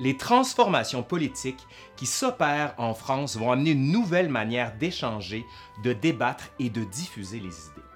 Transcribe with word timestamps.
Les 0.00 0.16
transformations 0.16 1.02
politiques 1.02 1.66
qui 1.94 2.06
s'opèrent 2.06 2.74
en 2.78 2.94
France 2.94 3.36
vont 3.36 3.52
amener 3.52 3.72
une 3.72 3.92
nouvelle 3.92 4.30
manière 4.30 4.74
d'échanger, 4.78 5.44
de 5.84 5.92
débattre 5.92 6.50
et 6.58 6.70
de 6.70 6.84
diffuser 6.84 7.38
les 7.38 7.48
idées. 7.48 7.86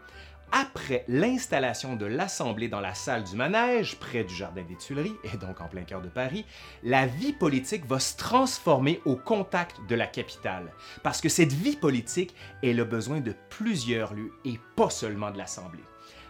Après 0.53 1.07
l'installation 1.09 1.97
de 1.97 2.05
l'Assemblée 2.05 2.69
dans 2.69 2.81
la 2.81 2.95
salle 2.95 3.25
du 3.25 3.35
manège, 3.35 3.97
près 3.99 4.23
du 4.23 4.35
Jardin 4.35 4.63
des 4.63 4.77
Tuileries, 4.77 5.17
et 5.25 5.39
donc 5.39 5.63
en 5.63 5.67
plein 5.67 5.83
cœur 5.83 6.03
de 6.03 6.09
Paris, 6.09 6.45
la 6.83 7.07
vie 7.07 7.33
politique 7.33 7.87
va 7.87 7.99
se 7.99 8.19
transformer 8.19 9.01
au 9.07 9.17
contact 9.17 9.81
de 9.89 9.95
la 9.95 10.07
capitale. 10.07 10.73
Parce 11.03 11.23
que 11.23 11.31
cette 11.31 11.55
vie 11.55 11.77
politique, 11.77 12.35
elle 12.63 12.81
a 12.81 12.85
besoin 12.85 13.21
de 13.21 13.35
plusieurs 13.49 14.13
lieux 14.13 14.33
et 14.45 14.61
pas 14.77 14.91
seulement 14.91 15.31
de 15.31 15.39
l'Assemblée. 15.39 15.83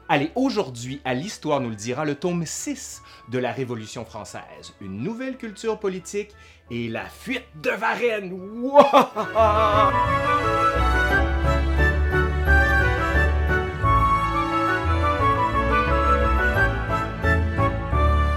Allez, 0.07 0.30
aujourd'hui, 0.34 1.00
à 1.07 1.14
l'Histoire 1.14 1.61
nous 1.61 1.71
le 1.71 1.77
dira, 1.77 2.04
le 2.04 2.14
tome 2.14 2.45
6 2.45 3.03
de 3.30 3.39
la 3.39 3.53
Révolution 3.53 4.04
française, 4.04 4.75
une 4.82 4.98
nouvelle 4.98 5.39
culture 5.39 5.80
politique 5.80 6.32
et 6.71 6.89
la 6.89 7.07
fuite 7.07 7.46
de 7.63 7.71
Varennes. 7.71 8.39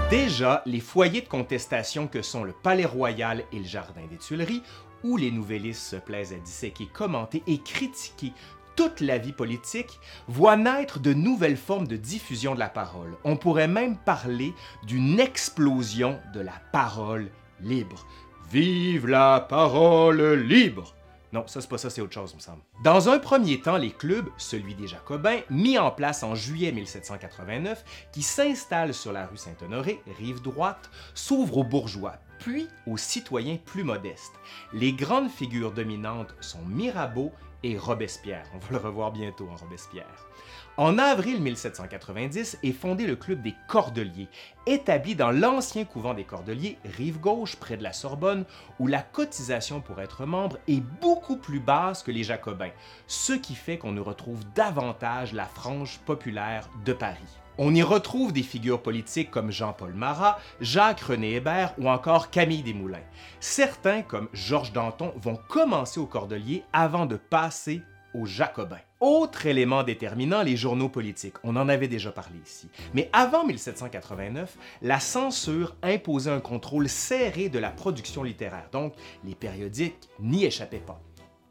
Déjà, 0.08 0.62
les 0.64 0.80
foyers 0.80 1.20
de 1.20 1.28
contestation 1.28 2.06
que 2.08 2.22
sont 2.22 2.44
le 2.44 2.54
Palais 2.54 2.86
Royal 2.86 3.44
et 3.52 3.58
le 3.58 3.66
Jardin 3.66 4.06
des 4.10 4.16
Tuileries, 4.16 4.62
où 5.04 5.18
les 5.18 5.30
nouvellistes 5.30 5.82
se 5.82 5.96
plaisent 5.96 6.32
à 6.32 6.38
disséquer, 6.38 6.86
commenter 6.86 7.42
et 7.46 7.58
critiquer 7.58 8.32
toute 8.78 9.00
la 9.00 9.18
vie 9.18 9.32
politique, 9.32 9.98
voient 10.28 10.56
naître 10.56 11.00
de 11.00 11.12
nouvelles 11.12 11.56
formes 11.56 11.88
de 11.88 11.96
diffusion 11.96 12.54
de 12.54 12.60
la 12.60 12.68
parole. 12.68 13.16
On 13.24 13.36
pourrait 13.36 13.66
même 13.66 13.96
parler 13.96 14.54
d'une 14.84 15.18
explosion 15.18 16.20
de 16.32 16.38
la 16.38 16.52
parole 16.70 17.28
libre. 17.60 18.06
Vive 18.52 19.08
la 19.08 19.40
parole 19.40 20.22
libre! 20.34 20.94
Non, 21.32 21.44
ça 21.48 21.60
c'est 21.60 21.68
pas 21.68 21.76
ça, 21.76 21.90
c'est 21.90 22.00
autre 22.00 22.14
chose, 22.14 22.36
me 22.36 22.40
semble. 22.40 22.62
Dans 22.84 23.08
un 23.08 23.18
premier 23.18 23.60
temps, 23.60 23.78
les 23.78 23.90
clubs, 23.90 24.28
celui 24.36 24.76
des 24.76 24.86
Jacobins, 24.86 25.40
mis 25.50 25.76
en 25.76 25.90
place 25.90 26.22
en 26.22 26.36
juillet 26.36 26.70
1789, 26.70 27.84
qui 28.12 28.22
s'installent 28.22 28.94
sur 28.94 29.12
la 29.12 29.26
rue 29.26 29.36
Saint-Honoré, 29.36 30.00
rive 30.18 30.40
droite, 30.40 30.88
s'ouvrent 31.14 31.58
aux 31.58 31.64
bourgeois, 31.64 32.14
puis 32.38 32.68
aux 32.86 32.96
citoyens 32.96 33.58
plus 33.62 33.82
modestes. 33.82 34.34
Les 34.72 34.92
grandes 34.92 35.30
figures 35.30 35.72
dominantes 35.72 36.36
sont 36.40 36.64
Mirabeau 36.64 37.32
et 37.62 37.76
Robespierre. 37.76 38.44
On 38.54 38.58
va 38.58 38.66
le 38.70 38.76
revoir 38.78 39.12
bientôt 39.12 39.48
en 39.50 39.56
Robespierre. 39.56 40.28
En 40.76 40.96
avril 40.96 41.40
1790 41.42 42.58
est 42.62 42.72
fondé 42.72 43.06
le 43.06 43.16
Club 43.16 43.42
des 43.42 43.54
Cordeliers, 43.66 44.28
établi 44.66 45.16
dans 45.16 45.32
l'ancien 45.32 45.84
couvent 45.84 46.14
des 46.14 46.22
Cordeliers, 46.22 46.78
rive 46.96 47.18
gauche, 47.18 47.56
près 47.56 47.76
de 47.76 47.82
la 47.82 47.92
Sorbonne, 47.92 48.44
où 48.78 48.86
la 48.86 49.02
cotisation 49.02 49.80
pour 49.80 50.00
être 50.00 50.24
membre 50.24 50.58
est 50.68 50.82
beaucoup 51.00 51.36
plus 51.36 51.58
basse 51.58 52.04
que 52.04 52.12
les 52.12 52.22
Jacobins, 52.22 52.70
ce 53.08 53.32
qui 53.32 53.56
fait 53.56 53.76
qu'on 53.76 53.96
y 53.96 54.00
retrouve 54.00 54.44
davantage 54.54 55.32
la 55.32 55.46
frange 55.46 55.98
populaire 56.06 56.68
de 56.84 56.92
Paris. 56.92 57.38
On 57.60 57.74
y 57.74 57.82
retrouve 57.82 58.32
des 58.32 58.44
figures 58.44 58.80
politiques 58.80 59.32
comme 59.32 59.50
Jean-Paul 59.50 59.92
Marat, 59.92 60.38
Jacques-René 60.60 61.34
Hébert 61.34 61.74
ou 61.78 61.88
encore 61.88 62.30
Camille 62.30 62.62
Desmoulins. 62.62 63.02
Certains, 63.40 64.02
comme 64.02 64.28
Georges 64.32 64.72
Danton, 64.72 65.12
vont 65.16 65.36
commencer 65.48 65.98
aux 65.98 66.06
Cordeliers 66.06 66.62
avant 66.72 67.04
de 67.04 67.16
passer 67.16 67.82
aux 68.14 68.26
Jacobins. 68.26 68.78
Autre 69.00 69.46
élément 69.46 69.82
déterminant, 69.82 70.42
les 70.42 70.56
journaux 70.56 70.88
politiques. 70.88 71.34
On 71.42 71.56
en 71.56 71.68
avait 71.68 71.88
déjà 71.88 72.12
parlé 72.12 72.38
ici. 72.46 72.68
Mais 72.94 73.10
avant 73.12 73.44
1789, 73.44 74.56
la 74.82 75.00
censure 75.00 75.74
imposait 75.82 76.30
un 76.30 76.40
contrôle 76.40 76.88
serré 76.88 77.48
de 77.48 77.58
la 77.58 77.70
production 77.70 78.22
littéraire, 78.22 78.68
donc 78.70 78.94
les 79.24 79.34
périodiques 79.34 80.08
n'y 80.20 80.44
échappaient 80.44 80.78
pas. 80.78 81.00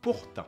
Pourtant, 0.02 0.48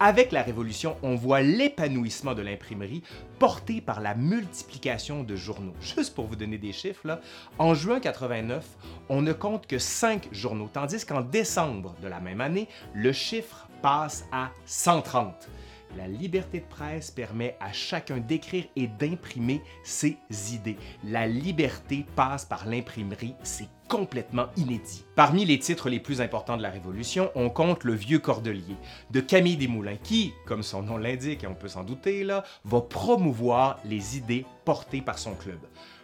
avec 0.00 0.32
la 0.32 0.42
Révolution, 0.42 0.96
on 1.02 1.14
voit 1.14 1.42
l'épanouissement 1.42 2.34
de 2.34 2.40
l'imprimerie 2.40 3.02
porté 3.38 3.82
par 3.82 4.00
la 4.00 4.14
multiplication 4.14 5.22
de 5.22 5.36
journaux. 5.36 5.74
Juste 5.80 6.14
pour 6.14 6.26
vous 6.26 6.36
donner 6.36 6.56
des 6.56 6.72
chiffres, 6.72 7.20
en 7.58 7.74
juin 7.74 8.00
89, 8.00 8.64
on 9.10 9.20
ne 9.20 9.34
compte 9.34 9.66
que 9.66 9.78
5 9.78 10.28
journaux, 10.32 10.70
tandis 10.72 11.04
qu'en 11.04 11.20
décembre 11.20 11.94
de 12.02 12.08
la 12.08 12.18
même 12.18 12.40
année, 12.40 12.66
le 12.94 13.12
chiffre 13.12 13.68
passe 13.82 14.24
à 14.32 14.50
130. 14.64 15.48
La 15.96 16.08
liberté 16.08 16.60
de 16.60 16.66
presse 16.66 17.10
permet 17.10 17.56
à 17.60 17.72
chacun 17.72 18.18
d'écrire 18.18 18.64
et 18.76 18.86
d'imprimer 18.86 19.60
ses 19.84 20.16
idées. 20.52 20.78
La 21.04 21.26
liberté 21.26 22.06
passe 22.16 22.46
par 22.46 22.66
l'imprimerie, 22.66 23.34
c'est 23.42 23.68
complètement 23.90 24.46
inédit. 24.56 25.04
Parmi 25.16 25.44
les 25.44 25.58
titres 25.58 25.90
les 25.90 25.98
plus 25.98 26.20
importants 26.20 26.56
de 26.56 26.62
la 26.62 26.70
Révolution, 26.70 27.30
on 27.34 27.50
compte 27.50 27.82
Le 27.82 27.92
Vieux 27.92 28.20
Cordelier 28.20 28.76
de 29.10 29.20
Camille 29.20 29.56
Desmoulins 29.56 29.96
qui, 30.00 30.32
comme 30.46 30.62
son 30.62 30.82
nom 30.82 30.96
l'indique 30.96 31.42
et 31.42 31.48
on 31.48 31.56
peut 31.56 31.68
s'en 31.68 31.82
douter 31.82 32.22
là, 32.22 32.44
va 32.64 32.80
promouvoir 32.80 33.80
les 33.84 34.16
idées 34.16 34.46
portées 34.64 35.02
par 35.02 35.18
son 35.18 35.34
club. 35.34 35.58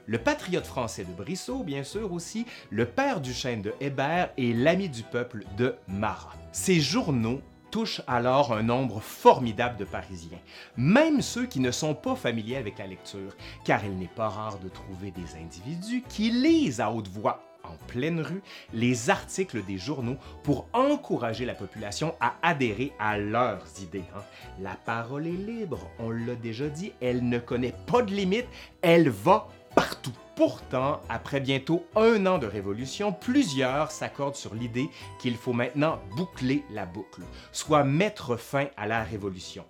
Le 0.06 0.18
patriote 0.18 0.66
français 0.66 1.04
de 1.04 1.12
Brissot, 1.12 1.62
bien 1.62 1.84
sûr 1.84 2.12
aussi, 2.12 2.44
le 2.70 2.86
père 2.86 3.20
du 3.20 3.32
chêne 3.32 3.62
de 3.62 3.72
Hébert 3.80 4.30
et 4.36 4.52
l'ami 4.52 4.88
du 4.88 5.04
peuple 5.04 5.44
de 5.56 5.76
Marat. 5.86 6.34
Ces 6.50 6.80
journaux 6.80 7.40
touche 7.70 8.02
alors 8.08 8.52
un 8.52 8.62
nombre 8.64 9.00
formidable 9.00 9.76
de 9.76 9.84
Parisiens, 9.84 10.40
même 10.76 11.22
ceux 11.22 11.46
qui 11.46 11.60
ne 11.60 11.70
sont 11.70 11.94
pas 11.94 12.16
familiers 12.16 12.56
avec 12.56 12.78
la 12.78 12.86
lecture, 12.88 13.36
car 13.64 13.84
il 13.84 13.96
n'est 13.96 14.06
pas 14.06 14.28
rare 14.28 14.58
de 14.58 14.68
trouver 14.68 15.12
des 15.12 15.36
individus 15.40 16.02
qui 16.08 16.30
lisent 16.30 16.80
à 16.80 16.90
haute 16.90 17.08
voix 17.08 17.42
en 17.70 17.76
pleine 17.86 18.20
rue 18.20 18.42
les 18.72 19.10
articles 19.10 19.64
des 19.64 19.78
journaux 19.78 20.16
pour 20.42 20.66
encourager 20.72 21.44
la 21.44 21.54
population 21.54 22.14
à 22.20 22.34
adhérer 22.42 22.92
à 22.98 23.18
leurs 23.18 23.66
idées. 23.82 24.04
Hein. 24.14 24.22
La 24.60 24.74
parole 24.74 25.26
est 25.26 25.30
libre, 25.30 25.90
on 25.98 26.10
l'a 26.10 26.34
déjà 26.34 26.68
dit, 26.68 26.92
elle 27.00 27.28
ne 27.28 27.38
connaît 27.38 27.74
pas 27.86 28.02
de 28.02 28.12
limite, 28.12 28.46
elle 28.82 29.08
va 29.08 29.48
partout. 29.74 30.12
Pourtant, 30.36 31.00
après 31.08 31.40
bientôt 31.40 31.86
un 31.96 32.26
an 32.26 32.36
de 32.36 32.46
révolution, 32.46 33.10
plusieurs 33.10 33.90
s'accordent 33.90 34.36
sur 34.36 34.54
l'idée 34.54 34.90
qu'il 35.18 35.34
faut 35.34 35.54
maintenant 35.54 35.98
boucler 36.14 36.62
la 36.70 36.84
boucle, 36.84 37.22
soit 37.52 37.84
mettre 37.84 38.36
fin 38.36 38.66
à 38.76 38.86
la 38.86 39.02
révolution. 39.02 39.64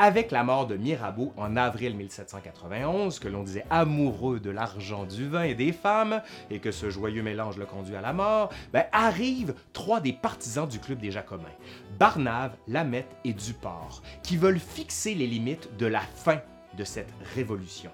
Avec 0.00 0.30
la 0.30 0.44
mort 0.44 0.68
de 0.68 0.76
Mirabeau 0.76 1.32
en 1.36 1.56
avril 1.56 1.96
1791, 1.96 3.18
que 3.18 3.26
l'on 3.26 3.42
disait 3.42 3.64
amoureux 3.68 4.38
de 4.38 4.48
l'argent, 4.48 5.04
du 5.04 5.26
vin 5.26 5.42
et 5.42 5.56
des 5.56 5.72
femmes, 5.72 6.22
et 6.50 6.60
que 6.60 6.70
ce 6.70 6.88
joyeux 6.88 7.24
mélange 7.24 7.56
le 7.56 7.66
conduit 7.66 7.96
à 7.96 8.00
la 8.00 8.12
mort, 8.12 8.50
ben, 8.72 8.84
arrivent 8.92 9.56
trois 9.72 9.98
des 10.00 10.12
partisans 10.12 10.68
du 10.68 10.78
Club 10.78 11.00
des 11.00 11.10
Jacobins, 11.10 11.46
Barnave, 11.98 12.56
Lamette 12.68 13.10
et 13.24 13.32
Duport, 13.32 14.02
qui 14.22 14.36
veulent 14.36 14.60
fixer 14.60 15.16
les 15.16 15.26
limites 15.26 15.76
de 15.78 15.86
la 15.86 16.02
fin 16.02 16.40
de 16.76 16.84
cette 16.84 17.12
révolution. 17.34 17.90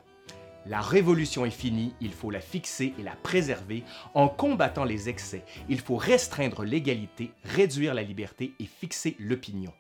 La 0.67 0.83
révolution 0.83 1.47
est 1.47 1.51
finie, 1.51 1.95
il 2.03 2.13
faut 2.13 2.31
la 2.31 2.41
fixer 2.41 2.93
et 2.99 3.03
la 3.03 3.17
préserver 3.17 3.83
en 4.13 4.29
combattant 4.29 4.85
les 4.85 5.11
excès. 5.11 5.43
Il 5.71 5.81
faut 5.81 5.97
restreindre 5.97 6.65
l'égalité, 6.65 7.33
réduire 7.45 7.95
la 7.95 8.03
liberté 8.03 8.55
et 8.59 8.65
fixer 8.65 9.17
l'opinion. 9.19 9.73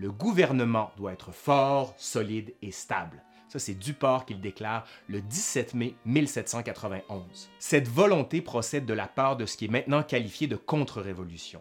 Le 0.00 0.12
gouvernement 0.12 0.92
doit 0.96 1.12
être 1.12 1.32
fort, 1.32 1.92
solide 1.96 2.54
et 2.62 2.70
stable. 2.70 3.20
Ça, 3.48 3.58
c'est 3.58 3.74
Duport 3.74 4.26
qu'il 4.26 4.40
déclare 4.40 4.86
le 5.08 5.20
17 5.20 5.74
mai 5.74 5.96
1791. 6.04 7.50
Cette 7.58 7.88
volonté 7.88 8.40
procède 8.40 8.86
de 8.86 8.94
la 8.94 9.08
part 9.08 9.36
de 9.36 9.44
ce 9.44 9.56
qui 9.56 9.64
est 9.64 9.68
maintenant 9.68 10.04
qualifié 10.04 10.46
de 10.46 10.54
contre-révolution. 10.54 11.60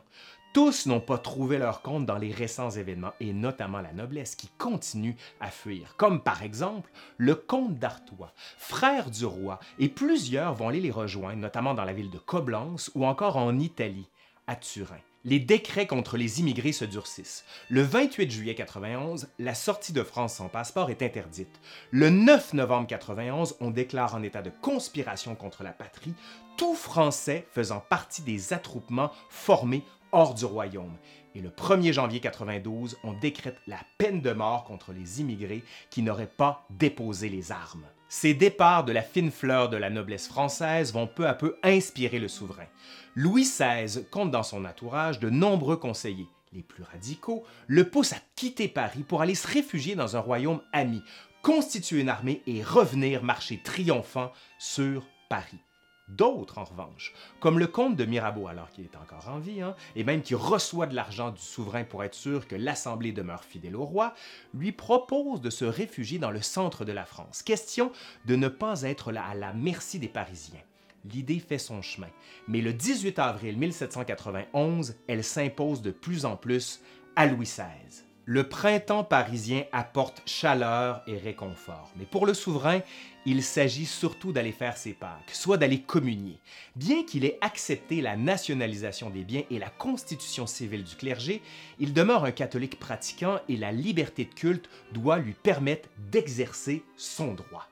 Tous 0.54 0.86
n'ont 0.86 1.00
pas 1.00 1.18
trouvé 1.18 1.58
leur 1.58 1.82
compte 1.82 2.06
dans 2.06 2.20
les 2.20 2.32
récents 2.32 2.70
événements, 2.70 3.14
et 3.20 3.34
notamment 3.34 3.82
la 3.82 3.92
noblesse 3.92 4.36
qui 4.36 4.50
continue 4.60 5.16
à 5.40 5.50
fuir, 5.50 5.96
comme 5.98 6.22
par 6.22 6.44
exemple 6.44 6.92
le 7.18 7.34
comte 7.34 7.80
d'Artois, 7.80 8.34
frère 8.60 9.10
du 9.10 9.26
roi, 9.26 9.60
et 9.80 9.90
plusieurs 9.90 10.54
vont 10.54 10.70
aller 10.70 10.82
les 10.82 10.92
rejoindre, 10.92 11.42
notamment 11.42 11.74
dans 11.74 11.86
la 11.86 11.94
ville 11.94 12.12
de 12.12 12.20
Coblence 12.20 12.92
ou 12.94 13.04
encore 13.04 13.38
en 13.38 13.58
Italie, 13.58 14.08
à 14.46 14.56
Turin. 14.56 15.02
Les 15.24 15.40
décrets 15.40 15.88
contre 15.88 16.16
les 16.16 16.40
immigrés 16.40 16.72
se 16.72 16.86
durcissent. 16.86 17.44
Le 17.70 17.82
28 17.82 18.32
juillet 18.32 18.56
91, 18.56 19.28
la 19.40 19.56
sortie 19.56 19.92
de 19.92 20.04
France 20.04 20.36
sans 20.36 20.48
passeport 20.48 20.90
est 20.90 21.02
interdite. 21.02 21.60
Le 21.92 22.10
9 22.10 22.54
novembre 22.54 22.88
91, 22.88 23.56
on 23.60 23.72
déclare 23.72 24.16
en 24.16 24.24
état 24.24 24.42
de 24.42 24.52
conspiration 24.62 25.36
contre 25.36 25.64
la 25.64 25.72
patrie, 25.72 26.14
tout 26.56 26.76
Français 26.76 27.48
faisant 27.52 27.80
partie 27.80 28.22
des 28.22 28.54
attroupements 28.54 29.12
formés 29.30 29.84
hors 30.12 30.34
du 30.34 30.46
royaume. 30.46 30.98
Et 31.36 31.42
le 31.42 31.50
1er 31.50 31.94
janvier 31.94 32.20
92, 32.20 32.98
on 33.04 33.14
décrète 33.14 33.58
la 33.68 33.80
peine 33.98 34.22
de 34.22 34.32
mort 34.32 34.64
contre 34.64 34.94
les 34.94 35.22
immigrés 35.22 35.64
qui 35.90 36.02
n'auraient 36.02 36.28
pas 36.28 36.66
déposé 36.70 37.30
les 37.30 37.52
armes. 37.52 37.86
Ces 38.10 38.34
départs 38.34 38.86
de 38.86 38.94
la 38.94 39.02
fine 39.02 39.32
fleur 39.32 39.70
de 39.70 39.76
la 39.76 39.90
noblesse 39.90 40.28
française 40.28 40.94
vont 40.94 41.08
peu 41.08 41.28
à 41.28 41.34
peu 41.34 41.58
inspirer 41.62 42.20
le 42.20 42.30
souverain. 42.30 42.68
Louis 43.16 43.44
XVI 43.44 44.06
compte 44.12 44.32
dans 44.32 44.44
son 44.44 44.64
entourage 44.64 45.20
de 45.20 45.30
nombreux 45.30 45.78
conseillers. 45.78 46.30
Les 46.54 46.64
plus 46.64 46.84
radicaux 46.84 47.44
le 47.68 47.90
poussent 47.90 48.14
à 48.14 48.22
quitter 48.36 48.70
Paris 48.70 49.04
pour 49.06 49.22
aller 49.22 49.36
se 49.36 49.48
réfugier 49.48 49.96
dans 49.96 50.16
un 50.16 50.22
royaume 50.22 50.62
ami, 50.72 51.04
constituer 51.42 52.00
une 52.00 52.10
armée 52.10 52.42
et 52.48 52.64
revenir 52.64 53.24
marcher 53.24 53.60
triomphant 53.62 54.32
sur 54.58 55.06
Paris. 55.28 55.60
D'autres, 56.08 56.58
en 56.58 56.64
revanche, 56.64 57.14
comme 57.42 57.60
le 57.60 57.68
comte 57.68 57.98
de 57.98 58.06
Mirabeau, 58.06 58.48
alors 58.48 58.70
qu'il 58.70 58.86
est 58.86 58.96
encore 58.96 59.28
en 59.28 59.40
vie, 59.40 59.62
hein, 59.62 59.76
et 59.96 60.06
même 60.06 60.22
qui 60.22 60.36
reçoit 60.36 60.88
de 60.88 60.96
l'argent 60.96 61.32
du 61.32 61.42
souverain 61.42 61.84
pour 61.84 62.04
être 62.04 62.14
sûr 62.14 62.48
que 62.48 62.56
l'Assemblée 62.56 63.12
demeure 63.12 63.44
fidèle 63.44 63.76
au 63.76 63.84
roi, 63.84 64.14
lui 64.54 64.72
proposent 64.72 65.42
de 65.42 65.50
se 65.50 65.66
réfugier 65.66 66.18
dans 66.18 66.32
le 66.32 66.42
centre 66.42 66.86
de 66.86 66.94
la 66.94 67.06
France. 67.06 67.44
Question 67.44 67.92
de 68.26 68.38
ne 68.38 68.48
pas 68.48 68.84
être 68.84 69.12
là 69.12 69.26
à 69.26 69.36
la 69.36 69.52
merci 69.52 70.00
des 70.00 70.08
Parisiens. 70.08 70.62
L'idée 71.04 71.40
fait 71.40 71.58
son 71.58 71.82
chemin, 71.82 72.10
mais 72.48 72.62
le 72.62 72.74
18 72.74 73.20
avril 73.20 73.58
1791, 73.58 74.96
elle 75.08 75.24
s'impose 75.24 75.82
de 75.82 75.92
plus 75.92 76.26
en 76.26 76.38
plus 76.38 76.82
à 77.16 77.26
Louis 77.26 77.46
XVI. 77.46 78.07
Le 78.30 78.44
printemps 78.44 79.06
parisien 79.06 79.64
apporte 79.72 80.22
chaleur 80.26 81.02
et 81.08 81.18
réconfort, 81.18 81.94
mais 81.96 82.04
pour 82.04 82.26
le 82.26 82.34
souverain, 82.34 82.82
il 83.26 83.42
s'agit 83.42 83.86
surtout 83.86 84.34
d'aller 84.34 84.52
faire 84.52 84.76
ses 84.76 84.92
Pâques, 84.92 85.32
soit 85.32 85.56
d'aller 85.56 85.80
communier. 85.80 86.42
Bien 86.76 87.06
qu'il 87.06 87.24
ait 87.24 87.38
accepté 87.40 88.02
la 88.02 88.18
nationalisation 88.18 89.10
des 89.10 89.24
biens 89.24 89.44
et 89.50 89.60
la 89.60 89.70
constitution 89.70 90.46
civile 90.46 90.84
du 90.84 90.98
clergé, 90.98 91.42
il 91.80 91.94
demeure 91.94 92.26
un 92.26 92.32
catholique 92.32 92.80
pratiquant 92.80 93.40
et 93.48 93.56
la 93.56 93.72
liberté 93.72 94.26
de 94.26 94.34
culte 94.34 94.70
doit 94.92 95.20
lui 95.20 95.32
permettre 95.32 95.88
d'exercer 96.12 96.84
son 96.98 97.34
droit. 97.34 97.70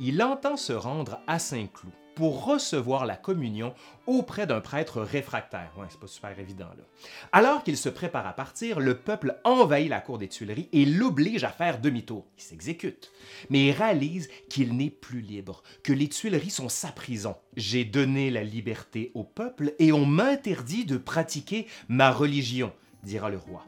Il 0.00 0.22
entend 0.22 0.56
se 0.56 0.72
rendre 0.72 1.20
à 1.26 1.38
Saint-Cloud 1.38 1.92
pour 2.14 2.44
recevoir 2.44 3.06
la 3.06 3.16
communion 3.16 3.74
auprès 4.06 4.46
d'un 4.46 4.60
prêtre 4.60 5.00
réfractaire. 5.00 5.72
C'est. 6.06 6.84
Alors 7.32 7.62
qu'il 7.62 7.76
se 7.76 7.88
prépare 7.88 8.26
à 8.26 8.32
partir, 8.32 8.80
le 8.80 8.96
peuple 8.98 9.38
envahit 9.44 9.88
la 9.88 10.00
cour 10.00 10.18
des 10.18 10.28
Tuileries 10.28 10.68
et 10.72 10.84
l'oblige 10.84 11.44
à 11.44 11.50
faire 11.50 11.80
demi-tour. 11.80 12.26
Il 12.38 12.42
s'exécute, 12.42 13.12
mais 13.50 13.66
il 13.66 13.72
réalise 13.72 14.28
qu'il 14.48 14.76
n'est 14.76 14.90
plus 14.90 15.20
libre, 15.20 15.62
que 15.82 15.92
les 15.92 16.08
Tuileries 16.08 16.50
sont 16.50 16.68
sa 16.68 16.88
prison. 16.88 17.36
J'ai 17.56 17.84
donné 17.84 18.30
la 18.30 18.44
liberté 18.44 19.10
au 19.14 19.24
peuple 19.24 19.74
et 19.78 19.92
on 19.92 20.06
m'interdit 20.06 20.84
de 20.84 20.96
pratiquer 20.96 21.66
ma 21.88 22.10
religion, 22.10 22.72
dira 23.02 23.30
le 23.30 23.38
roi. 23.38 23.64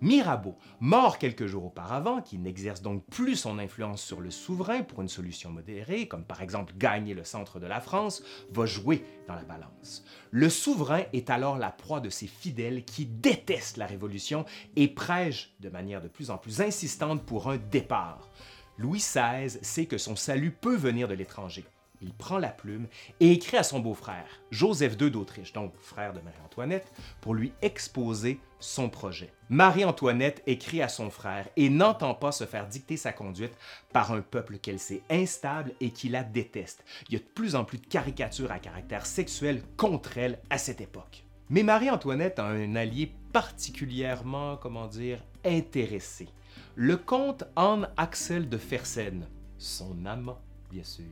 Mirabeau, 0.00 0.56
mort 0.78 1.18
quelques 1.18 1.46
jours 1.46 1.66
auparavant, 1.66 2.22
qui 2.22 2.38
n'exerce 2.38 2.82
donc 2.82 3.04
plus 3.06 3.34
son 3.34 3.58
influence 3.58 4.00
sur 4.00 4.20
le 4.20 4.30
souverain 4.30 4.82
pour 4.82 5.02
une 5.02 5.08
solution 5.08 5.50
modérée, 5.50 6.06
comme 6.06 6.24
par 6.24 6.40
exemple 6.40 6.74
gagner 6.76 7.14
le 7.14 7.24
centre 7.24 7.58
de 7.58 7.66
la 7.66 7.80
France, 7.80 8.22
va 8.52 8.64
jouer 8.64 9.04
dans 9.26 9.34
la 9.34 9.42
balance. 9.42 10.04
Le 10.30 10.48
souverain 10.48 11.02
est 11.12 11.30
alors 11.30 11.58
la 11.58 11.70
proie 11.70 12.00
de 12.00 12.10
ses 12.10 12.28
fidèles 12.28 12.84
qui 12.84 13.06
détestent 13.06 13.76
la 13.76 13.86
Révolution 13.86 14.44
et 14.76 14.86
prêchent 14.86 15.52
de 15.60 15.68
manière 15.68 16.00
de 16.00 16.08
plus 16.08 16.30
en 16.30 16.38
plus 16.38 16.60
insistante 16.60 17.24
pour 17.24 17.50
un 17.50 17.56
départ. 17.56 18.30
Louis 18.76 19.00
XVI 19.00 19.58
sait 19.62 19.86
que 19.86 19.98
son 19.98 20.14
salut 20.14 20.52
peut 20.52 20.76
venir 20.76 21.08
de 21.08 21.14
l'étranger 21.14 21.64
il 22.00 22.12
prend 22.14 22.38
la 22.38 22.48
plume 22.48 22.86
et 23.20 23.32
écrit 23.32 23.56
à 23.56 23.62
son 23.62 23.80
beau-frère, 23.80 24.26
Joseph 24.50 24.96
II 25.00 25.10
d'Autriche, 25.10 25.52
donc 25.52 25.72
frère 25.80 26.12
de 26.12 26.20
Marie-Antoinette, 26.20 26.92
pour 27.20 27.34
lui 27.34 27.52
exposer 27.62 28.40
son 28.60 28.88
projet. 28.88 29.32
Marie-Antoinette 29.48 30.42
écrit 30.46 30.82
à 30.82 30.88
son 30.88 31.10
frère 31.10 31.48
et 31.56 31.70
n'entend 31.70 32.14
pas 32.14 32.32
se 32.32 32.44
faire 32.44 32.66
dicter 32.66 32.96
sa 32.96 33.12
conduite 33.12 33.56
par 33.92 34.12
un 34.12 34.20
peuple 34.20 34.58
qu'elle 34.58 34.78
sait 34.80 35.02
instable 35.10 35.72
et 35.80 35.90
qui 35.90 36.08
la 36.08 36.24
déteste. 36.24 36.84
Il 37.08 37.14
y 37.14 37.16
a 37.16 37.20
de 37.20 37.24
plus 37.24 37.54
en 37.54 37.64
plus 37.64 37.78
de 37.78 37.86
caricatures 37.86 38.52
à 38.52 38.58
caractère 38.58 39.06
sexuel 39.06 39.62
contre 39.76 40.18
elle 40.18 40.40
à 40.50 40.58
cette 40.58 40.80
époque. 40.80 41.24
Mais 41.50 41.62
Marie-Antoinette 41.62 42.38
a 42.38 42.44
un 42.44 42.76
allié 42.76 43.12
particulièrement, 43.32 44.56
comment 44.56 44.86
dire, 44.86 45.22
intéressé. 45.44 46.28
Le 46.74 46.96
comte 46.96 47.44
Anne 47.56 47.88
Axel 47.96 48.48
de 48.48 48.58
Fersen, 48.58 49.26
son 49.56 50.04
amant, 50.04 50.40
bien 50.70 50.84
sûr. 50.84 51.04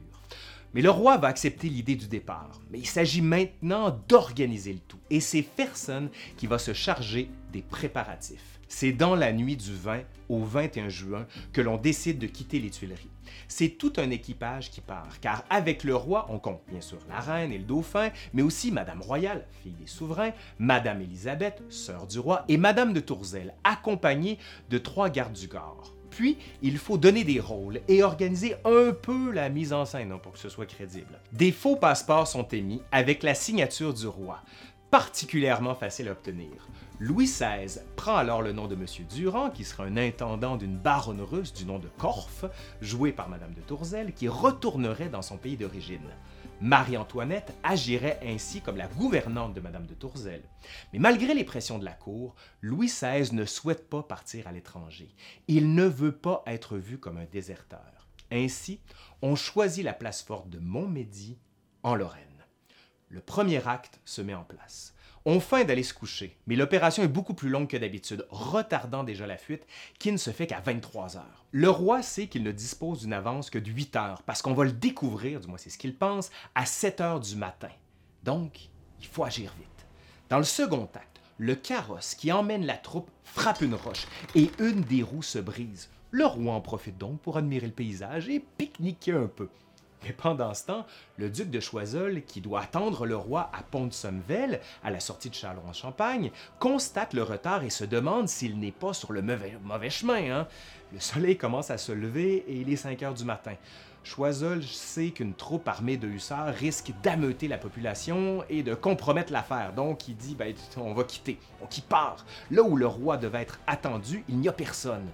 Mais 0.75 0.83
le 0.83 0.91
roi 0.91 1.17
va 1.17 1.29
accepter 1.29 1.69
l'idée 1.69 1.97
du 1.97 2.09
départ. 2.09 2.61
Mais 2.71 2.79
il 2.79 2.87
s'agit 2.87 3.23
maintenant 3.23 3.99
d'organiser 4.09 4.73
le 4.73 4.81
tout. 4.81 4.99
Et 5.11 5.21
c'est 5.21 5.43
Fersen 5.43 6.09
qui 6.37 6.47
va 6.47 6.59
se 6.59 6.73
charger 6.73 7.31
des 7.53 7.63
préparatifs. 7.63 8.57
C'est 8.69 8.93
dans 8.93 9.15
la 9.15 9.33
nuit 9.33 9.57
du 9.57 9.73
20 9.73 10.03
au 10.29 10.43
21 10.43 10.89
juin 10.89 11.27
que 11.53 11.61
l'on 11.61 11.77
décide 11.77 12.19
de 12.19 12.27
quitter 12.27 12.59
les 12.59 12.71
Tuileries. 12.71 13.11
C'est 13.49 13.71
tout 13.71 13.93
un 13.97 14.11
équipage 14.11 14.71
qui 14.71 14.81
part, 14.81 15.21
car 15.21 15.45
avec 15.51 15.85
le 15.85 15.95
roi, 15.95 16.27
on 16.31 16.39
compte 16.39 16.63
bien 16.69 16.81
sûr 16.81 16.99
la 17.09 17.21
reine 17.21 17.53
et 17.53 17.59
le 17.59 17.65
dauphin, 17.65 18.11
mais 18.33 18.43
aussi 18.43 18.73
Madame 18.73 19.03
Royale, 19.03 19.47
fille 19.63 19.73
des 19.73 19.87
souverains, 19.87 20.33
Madame 20.59 21.01
Élisabeth, 21.01 21.63
sœur 21.69 22.07
du 22.07 22.19
roi, 22.19 22.45
et 22.49 22.57
Madame 22.57 22.93
de 22.93 23.01
Tourzel, 23.01 23.55
accompagnée 23.63 24.39
de 24.69 24.79
trois 24.79 25.11
gardes 25.11 25.33
du 25.33 25.49
corps. 25.49 25.96
Puis, 26.17 26.39
il 26.63 26.79
faut 26.79 26.97
donner 26.97 27.25
des 27.25 27.41
rôles 27.41 27.83
et 27.89 28.03
organiser 28.03 28.55
un 28.65 28.93
peu 28.93 29.31
la 29.33 29.51
mise 29.51 29.75
en 29.75 29.85
scène 29.85 30.13
hein, 30.13 30.21
pour 30.23 30.33
que 30.33 30.39
ce 30.39 30.49
soit 30.49 30.65
crédible. 30.65 31.21
Des 31.31 31.53
faux 31.53 31.77
passeports 31.77 32.27
sont 32.27 32.49
émis 32.49 32.81
avec 32.91 33.23
la 33.23 33.35
signature 33.35 33.93
du 33.93 34.07
roi, 34.07 34.41
particulièrement 34.91 35.75
facile 35.75 36.09
à 36.09 36.13
obtenir. 36.13 36.69
Louis 37.01 37.27
XVI 37.27 37.83
prend 37.97 38.17
alors 38.17 38.41
le 38.41 38.53
nom 38.53 38.67
de 38.67 38.75
M. 38.75 38.87
Durand, 39.15 39.51
qui 39.51 39.63
sera 39.63 39.85
un 39.85 39.99
intendant 39.99 40.57
d'une 40.57 40.79
baronne 40.79 41.21
russe 41.21 41.53
du 41.53 41.67
nom 41.67 41.79
de 41.79 41.89
Korff, 41.99 42.47
joué 42.81 43.13
par 43.13 43.29
Madame 43.29 43.53
de 43.53 43.61
Tourzel, 43.61 44.15
qui 44.15 44.29
retournerait 44.29 45.11
dans 45.11 45.21
son 45.21 45.37
pays 45.37 45.59
d'origine. 45.59 46.09
Marie-Antoinette 46.63 47.55
agirait 47.63 48.19
ainsi 48.23 48.63
comme 48.63 48.79
la 48.79 48.89
gouvernante 48.89 49.53
de 49.53 49.61
Madame 49.61 49.87
de 49.87 49.95
Tourzel. 49.95 50.43
Mais 50.93 50.99
malgré 50.99 51.35
les 51.35 51.45
pressions 51.45 51.79
de 51.79 51.85
la 51.85 51.93
cour, 51.93 52.35
Louis 52.63 52.87
XVI 52.87 53.35
ne 53.35 53.45
souhaite 53.45 53.91
pas 53.91 54.03
partir 54.03 54.47
à 54.47 54.53
l'étranger. 54.53 55.15
Il 55.49 55.75
ne 55.75 55.85
veut 55.85 56.17
pas 56.17 56.43
être 56.47 56.79
vu 56.79 56.99
comme 56.99 57.19
un 57.19 57.27
déserteur. 57.27 58.09
Ainsi, 58.33 58.81
on 59.21 59.37
choisit 59.37 59.85
la 59.85 59.93
place 59.93 60.23
forte 60.23 60.49
de 60.49 60.59
Montmédy, 60.59 61.39
en 61.83 61.95
Lorraine. 61.95 62.23
Le 63.09 63.21
premier 63.21 63.67
acte 63.69 64.01
se 64.05 64.23
met 64.23 64.35
en 64.35 64.43
place. 64.43 64.95
On 65.25 65.41
feint 65.41 65.65
d'aller 65.65 65.83
se 65.83 65.95
coucher, 65.95 66.39
mais 66.47 66.57
l'opération 66.57 67.03
est 67.03 67.09
beaucoup 67.09 67.35
plus 67.35 67.49
longue 67.49 67.69
que 67.69 67.77
d'habitude, 67.77 68.27
retardant 68.31 69.05
déjà 69.05 69.27
la 69.27 69.37
fuite 69.37 69.67
qui 69.99 70.13
ne 70.13 70.17
se 70.17 70.31
fait 70.31 70.47
qu'à 70.47 70.61
23 70.61 71.17
heures. 71.17 71.46
Le 71.59 71.71
roi 71.71 72.03
sait 72.03 72.27
qu'il 72.27 72.43
ne 72.43 72.53
dispose 72.53 73.01
d'une 73.01 73.15
avance 73.15 73.49
que 73.49 73.59
de 73.59 73.71
8 73.71 73.97
heures, 73.97 74.23
parce 74.25 74.43
qu'on 74.43 74.53
va 74.53 74.65
le 74.65 74.73
découvrir, 74.73 75.41
du 75.41 75.47
moins 75.47 75.57
c'est 75.57 75.71
ce 75.71 75.79
qu'il 75.79 75.97
pense, 75.97 76.29
à 76.55 76.67
7 76.67 77.01
heures 77.01 77.19
du 77.19 77.35
matin. 77.35 77.71
Donc, 78.25 78.69
il 79.01 79.07
faut 79.07 79.25
agir 79.25 79.55
vite. 79.59 79.87
Dans 80.29 80.37
le 80.37 80.45
second 80.45 80.87
acte, 80.93 81.23
le 81.39 81.55
carrosse 81.55 82.15
qui 82.15 82.31
emmène 82.31 82.67
la 82.67 82.77
troupe 82.77 83.11
frappe 83.25 83.63
une 83.63 83.75
roche 83.75 84.07
et 84.35 84.51
une 84.59 84.83
des 84.83 85.03
roues 85.03 85.23
se 85.23 85.39
brise. 85.39 85.89
Le 86.11 86.27
roi 86.27 86.53
en 86.53 86.61
profite 86.61 86.99
donc 86.99 87.23
pour 87.23 87.39
admirer 87.39 87.69
le 87.69 87.73
paysage 87.73 88.29
et 88.29 88.45
pique-niquer 88.59 89.13
un 89.13 89.27
peu. 89.27 89.49
Mais 90.07 90.13
pendant 90.13 90.55
ce 90.55 90.67
temps, 90.67 90.87
le 91.17 91.29
duc 91.29 91.51
de 91.51 91.59
Choiseul, 91.59 92.23
qui 92.25 92.41
doit 92.41 92.61
attendre 92.61 93.07
le 93.07 93.17
roi 93.17 93.51
à 93.53 93.63
Pont-de-Sommevel, 93.63 94.61
à 94.85 94.91
la 94.91 95.01
sortie 95.01 95.31
de 95.31 95.35
Châlons-en-Champagne, 95.35 96.31
constate 96.61 97.13
le 97.13 97.25
retard 97.25 97.65
et 97.65 97.71
se 97.71 97.85
demande 97.85 98.29
s'il 98.29 98.59
n'est 98.61 98.73
pas 98.73 98.93
sur 98.93 99.13
le 99.13 99.23
mauvais, 99.23 99.91
chemin. 99.91 100.31
Hein. 100.31 100.49
Le 100.93 101.01
soleil 101.01 101.37
commence 101.37 101.71
à 101.71 101.79
se 101.79 101.91
lever 101.91 102.45
et 102.47 102.55
il 102.61 102.73
est 102.73 102.77
5 102.77 103.03
heures 103.03 103.15
du 103.15 103.25
matin. 103.25 103.55
Choiseul 104.07 104.63
sait 104.63 105.11
qu'une 105.11 105.35
troupe 105.35 105.67
armée 105.67 105.97
de 105.97 106.07
hussards 106.07 106.55
risque 106.55 106.93
d'ameuter 107.03 107.49
la 107.49 107.59
population 107.59 108.45
et 108.49 108.63
de 108.63 108.73
compromettre 108.73 109.33
l'affaire. 109.33 109.73
Donc 109.73 110.07
il 110.07 110.17
dit 110.17 110.37
ben, 110.37 110.55
on 110.77 110.95
va 110.95 111.03
quitter. 111.03 111.41
Donc 111.61 111.77
il 111.77 111.83
part. 111.83 112.25
Là 112.53 112.63
où 112.63 112.77
le 112.77 112.87
roi 112.87 113.17
devait 113.17 113.43
être 113.43 113.59
attendu, 113.67 114.23
il 114.29 114.39
n'y 114.39 114.49
a 114.49 114.53
personne. 114.53 115.09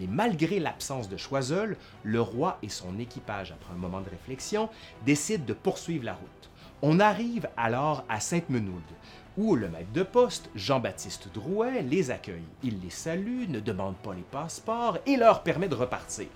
Mais 0.00 0.06
malgré 0.06 0.60
l'absence 0.60 1.10
de 1.10 1.18
Choiseul, 1.18 1.76
le 2.04 2.22
roi 2.22 2.56
et 2.62 2.70
son 2.70 2.98
équipage, 2.98 3.52
après 3.52 3.74
un 3.74 3.78
moment 3.78 4.00
de 4.00 4.08
réflexion, 4.08 4.70
décident 5.04 5.44
de 5.44 5.52
poursuivre 5.52 6.06
la 6.06 6.14
route. 6.14 6.50
On 6.80 7.00
arrive 7.00 7.50
alors 7.58 8.06
à 8.08 8.18
Sainte-Menoude, 8.18 8.80
où 9.36 9.56
le 9.56 9.68
maître 9.68 9.92
de 9.92 10.02
poste, 10.02 10.48
Jean-Baptiste 10.54 11.28
Drouet, 11.34 11.82
les 11.82 12.10
accueille. 12.10 12.48
Il 12.62 12.80
les 12.80 12.90
salue, 12.90 13.46
ne 13.46 13.60
demande 13.60 13.96
pas 13.96 14.14
les 14.14 14.22
passeports 14.22 14.96
et 15.04 15.18
leur 15.18 15.42
permet 15.42 15.68
de 15.68 15.74
repartir 15.74 16.28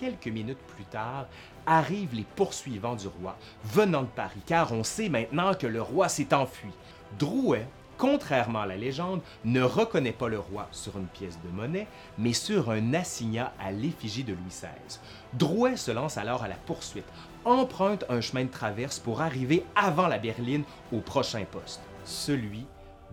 quelques 0.00 0.28
minutes 0.28 0.58
plus 0.74 0.84
tard, 0.84 1.26
arrivent 1.66 2.14
les 2.14 2.24
poursuivants 2.34 2.96
du 2.96 3.06
roi, 3.06 3.36
venant 3.64 4.02
de 4.02 4.06
Paris, 4.06 4.40
car 4.46 4.72
on 4.72 4.82
sait 4.82 5.10
maintenant 5.10 5.52
que 5.52 5.66
le 5.66 5.82
roi 5.82 6.08
s'est 6.08 6.32
enfui. 6.32 6.70
Drouet, 7.18 7.66
contrairement 7.98 8.62
à 8.62 8.66
la 8.66 8.78
légende, 8.78 9.20
ne 9.44 9.60
reconnaît 9.60 10.12
pas 10.12 10.28
le 10.28 10.38
roi 10.38 10.68
sur 10.72 10.96
une 10.96 11.06
pièce 11.06 11.38
de 11.44 11.50
monnaie, 11.50 11.86
mais 12.16 12.32
sur 12.32 12.70
un 12.70 12.94
assignat 12.94 13.52
à 13.60 13.72
l'effigie 13.72 14.24
de 14.24 14.32
Louis 14.32 14.48
XVI. 14.48 15.00
Drouet 15.34 15.76
se 15.76 15.90
lance 15.90 16.16
alors 16.16 16.42
à 16.42 16.48
la 16.48 16.54
poursuite, 16.54 17.04
emprunte 17.44 18.06
un 18.08 18.22
chemin 18.22 18.44
de 18.44 18.50
traverse 18.50 18.98
pour 18.98 19.20
arriver 19.20 19.64
avant 19.76 20.08
la 20.08 20.18
berline 20.18 20.64
au 20.92 21.00
prochain 21.00 21.44
poste, 21.50 21.82
celui 22.04 22.64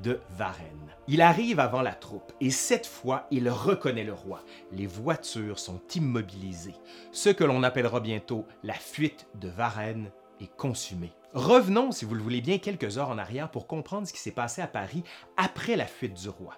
de 0.01 0.22
Varennes. 0.38 0.87
Il 1.09 1.21
arrive 1.21 1.61
avant 1.61 1.81
la 1.81 1.93
troupe 1.93 2.33
et 2.41 2.51
cette 2.51 2.85
fois, 2.85 3.27
il 3.31 3.49
reconnaît 3.49 4.03
le 4.03 4.13
roi. 4.13 4.43
Les 4.73 4.87
voitures 4.87 5.57
sont 5.57 5.79
immobilisées. 5.95 6.75
Ce 7.13 7.29
que 7.29 7.45
l'on 7.45 7.63
appellera 7.63 8.01
bientôt 8.01 8.45
la 8.61 8.73
fuite 8.73 9.25
de 9.35 9.47
Varennes 9.47 10.11
est 10.41 10.53
consumée. 10.57 11.13
Revenons, 11.33 11.93
si 11.93 12.03
vous 12.03 12.13
le 12.13 12.21
voulez 12.21 12.41
bien, 12.41 12.57
quelques 12.57 12.97
heures 12.97 13.09
en 13.09 13.17
arrière 13.17 13.49
pour 13.49 13.67
comprendre 13.67 14.05
ce 14.05 14.11
qui 14.11 14.19
s'est 14.19 14.31
passé 14.31 14.61
à 14.61 14.67
Paris 14.67 15.03
après 15.37 15.77
la 15.77 15.85
fuite 15.85 16.13
du 16.13 16.27
roi. 16.27 16.55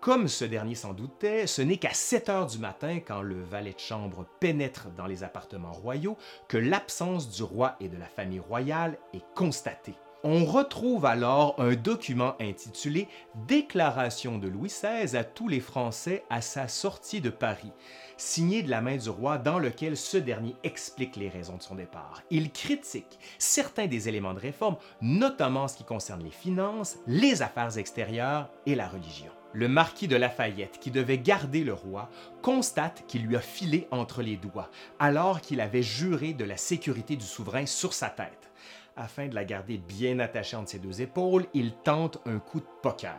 Comme 0.00 0.28
ce 0.28 0.46
dernier 0.46 0.74
s'en 0.74 0.94
doutait, 0.94 1.46
ce 1.46 1.60
n'est 1.60 1.76
qu'à 1.78 1.92
7 1.92 2.28
heures 2.30 2.46
du 2.46 2.58
matin, 2.58 3.00
quand 3.00 3.20
le 3.20 3.42
valet 3.42 3.72
de 3.72 3.78
chambre 3.78 4.26
pénètre 4.40 4.88
dans 4.96 5.06
les 5.06 5.24
appartements 5.24 5.72
royaux, 5.72 6.16
que 6.48 6.58
l'absence 6.58 7.30
du 7.30 7.42
roi 7.42 7.76
et 7.80 7.88
de 7.88 7.96
la 7.98 8.06
famille 8.06 8.40
royale 8.40 8.98
est 9.12 9.24
constatée. 9.34 9.96
On 10.26 10.46
retrouve 10.46 11.04
alors 11.04 11.54
un 11.58 11.74
document 11.74 12.34
intitulé 12.40 13.08
Déclaration 13.46 14.38
de 14.38 14.48
Louis 14.48 14.70
XVI 14.70 15.18
à 15.18 15.22
tous 15.22 15.48
les 15.48 15.60
Français 15.60 16.24
à 16.30 16.40
sa 16.40 16.66
sortie 16.66 17.20
de 17.20 17.28
Paris, 17.28 17.72
signé 18.16 18.62
de 18.62 18.70
la 18.70 18.80
main 18.80 18.96
du 18.96 19.10
roi 19.10 19.36
dans 19.36 19.58
lequel 19.58 19.98
ce 19.98 20.16
dernier 20.16 20.56
explique 20.62 21.16
les 21.16 21.28
raisons 21.28 21.58
de 21.58 21.62
son 21.62 21.74
départ. 21.74 22.22
Il 22.30 22.52
critique 22.52 23.18
certains 23.36 23.86
des 23.86 24.08
éléments 24.08 24.32
de 24.32 24.40
réforme, 24.40 24.78
notamment 25.02 25.64
en 25.64 25.68
ce 25.68 25.76
qui 25.76 25.84
concerne 25.84 26.24
les 26.24 26.30
finances, 26.30 26.96
les 27.06 27.42
affaires 27.42 27.76
extérieures 27.76 28.48
et 28.64 28.74
la 28.74 28.88
religion 28.88 29.30
le 29.54 29.68
marquis 29.68 30.08
de 30.08 30.16
Lafayette, 30.16 30.80
qui 30.80 30.90
devait 30.90 31.16
garder 31.16 31.62
le 31.62 31.74
roi, 31.74 32.10
constate 32.42 33.04
qu'il 33.06 33.22
lui 33.22 33.36
a 33.36 33.40
filé 33.40 33.86
entre 33.92 34.20
les 34.20 34.36
doigts, 34.36 34.68
alors 34.98 35.40
qu'il 35.40 35.60
avait 35.60 35.80
juré 35.80 36.32
de 36.32 36.44
la 36.44 36.56
sécurité 36.56 37.14
du 37.14 37.24
souverain 37.24 37.64
sur 37.64 37.94
sa 37.94 38.08
tête. 38.08 38.50
Afin 38.96 39.26
de 39.26 39.34
la 39.34 39.44
garder 39.44 39.78
bien 39.78 40.20
attachée 40.20 40.56
entre 40.56 40.70
ses 40.70 40.78
deux 40.78 41.02
épaules, 41.02 41.46
il 41.52 41.72
tente 41.72 42.18
un 42.26 42.38
coup 42.38 42.60
de 42.60 42.66
poker. 42.80 43.18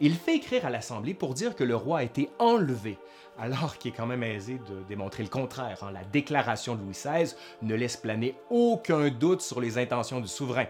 Il 0.00 0.14
fait 0.14 0.36
écrire 0.36 0.64
à 0.64 0.70
l'Assemblée 0.70 1.12
pour 1.12 1.34
dire 1.34 1.54
que 1.54 1.64
le 1.64 1.76
roi 1.76 1.98
a 1.98 2.02
été 2.02 2.30
enlevé, 2.38 2.96
alors 3.38 3.76
qu'il 3.76 3.92
est 3.92 3.96
quand 3.96 4.06
même 4.06 4.22
aisé 4.22 4.58
de 4.66 4.82
démontrer 4.88 5.22
le 5.22 5.28
contraire. 5.28 5.84
Hein. 5.84 5.92
La 5.92 6.04
déclaration 6.04 6.74
de 6.74 6.80
Louis 6.80 6.92
XVI 6.92 7.34
ne 7.60 7.74
laisse 7.74 7.98
planer 7.98 8.34
aucun 8.48 9.10
doute 9.10 9.42
sur 9.42 9.60
les 9.60 9.76
intentions 9.76 10.20
du 10.20 10.28
souverain. 10.28 10.66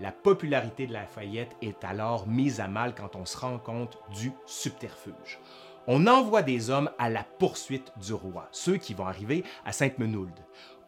La 0.00 0.10
popularité 0.10 0.88
de 0.88 0.92
Lafayette 0.92 1.54
est 1.62 1.84
alors 1.84 2.26
mise 2.26 2.58
à 2.58 2.66
mal 2.66 2.96
quand 2.96 3.14
on 3.14 3.24
se 3.24 3.36
rend 3.36 3.58
compte 3.58 3.98
du 4.18 4.32
subterfuge. 4.44 5.38
On 5.86 6.08
envoie 6.08 6.42
des 6.42 6.68
hommes 6.68 6.90
à 6.98 7.10
la 7.10 7.22
poursuite 7.22 7.92
du 8.04 8.12
roi, 8.12 8.48
ceux 8.50 8.76
qui 8.76 8.92
vont 8.92 9.06
arriver 9.06 9.44
à 9.64 9.70
Sainte-Menould. 9.70 10.34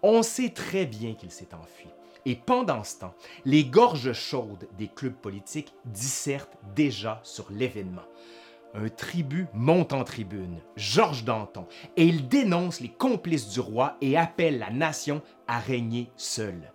On 0.02 0.24
sait 0.24 0.48
très 0.48 0.86
bien 0.86 1.14
qu'il 1.14 1.30
s'est 1.30 1.54
enfui. 1.54 1.88
Et 2.26 2.36
pendant 2.36 2.84
ce 2.84 2.98
temps, 2.98 3.14
les 3.46 3.64
gorges 3.64 4.12
chaudes 4.12 4.68
des 4.76 4.88
clubs 4.88 5.14
politiques 5.14 5.72
dissertent 5.86 6.58
déjà 6.74 7.20
sur 7.22 7.46
l'événement. 7.50 8.04
Un 8.74 8.90
tribut 8.90 9.46
monte 9.54 9.94
en 9.94 10.04
tribune, 10.04 10.60
Georges 10.76 11.24
Danton, 11.24 11.66
et 11.96 12.04
il 12.04 12.28
dénonce 12.28 12.80
les 12.80 12.90
complices 12.90 13.48
du 13.48 13.60
roi 13.60 13.96
et 14.02 14.18
appelle 14.18 14.58
la 14.58 14.70
nation 14.70 15.22
à 15.46 15.58
régner 15.58 16.10
seule 16.16 16.72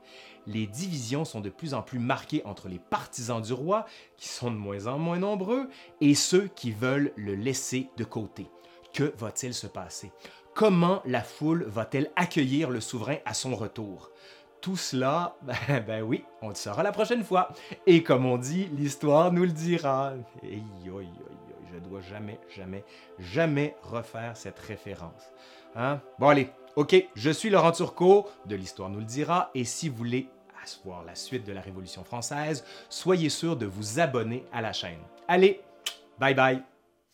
les 0.47 0.67
divisions 0.67 1.25
sont 1.25 1.41
de 1.41 1.49
plus 1.49 1.73
en 1.73 1.81
plus 1.81 1.99
marquées 1.99 2.41
entre 2.45 2.67
les 2.67 2.79
partisans 2.79 3.41
du 3.41 3.53
roi, 3.53 3.85
qui 4.17 4.27
sont 4.27 4.51
de 4.51 4.57
moins 4.57 4.87
en 4.87 4.97
moins 4.97 5.19
nombreux, 5.19 5.69
et 5.99 6.15
ceux 6.15 6.47
qui 6.47 6.71
veulent 6.71 7.13
le 7.15 7.35
laisser 7.35 7.89
de 7.97 8.03
côté. 8.03 8.47
Que 8.93 9.13
va-t-il 9.17 9.53
se 9.53 9.67
passer? 9.67 10.11
Comment 10.53 11.01
la 11.05 11.23
foule 11.23 11.63
va-t-elle 11.67 12.11
accueillir 12.15 12.69
le 12.69 12.81
souverain 12.81 13.17
à 13.25 13.33
son 13.33 13.55
retour? 13.55 14.11
Tout 14.61 14.77
cela, 14.77 15.35
ben, 15.41 15.83
ben, 15.85 16.01
oui, 16.03 16.23
on 16.41 16.49
le 16.49 16.55
saura 16.55 16.83
la 16.83 16.91
prochaine 16.91 17.23
fois. 17.23 17.49
Et 17.87 18.03
comme 18.03 18.25
on 18.25 18.37
dit, 18.37 18.67
l'histoire 18.77 19.31
nous 19.31 19.43
le 19.43 19.51
dira. 19.51 20.13
Et 20.43 20.61
je 21.73 21.79
dois 21.79 22.01
jamais, 22.01 22.39
jamais, 22.55 22.83
jamais 23.19 23.75
refaire 23.83 24.37
cette 24.37 24.59
référence. 24.59 25.31
Hein? 25.75 26.01
Bon 26.19 26.29
allez, 26.29 26.49
ok, 26.75 26.95
je 27.15 27.29
suis 27.31 27.49
Laurent 27.49 27.71
Turcot, 27.71 28.27
de 28.45 28.55
l'Histoire 28.55 28.89
nous 28.89 28.99
le 28.99 29.05
dira, 29.05 29.51
et 29.55 29.63
si 29.63 29.89
vous 29.89 29.95
voulez 29.95 30.29
voir 30.83 31.03
la 31.03 31.15
suite 31.15 31.45
de 31.45 31.53
la 31.53 31.61
Révolution 31.61 32.03
française, 32.03 32.63
soyez 32.89 33.29
sûr 33.29 33.55
de 33.55 33.65
vous 33.65 33.99
abonner 33.99 34.45
à 34.51 34.61
la 34.61 34.73
chaîne. 34.73 34.99
Allez, 35.27 35.61
bye 36.19 36.35
bye! 36.35 36.61